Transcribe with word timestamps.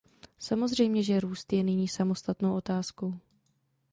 Samozřejmě 0.39 1.03
že 1.03 1.19
růst 1.19 1.53
je 1.53 1.63
nyní 1.63 1.87
samostatnou 1.87 2.55
otázkou. 2.55 3.13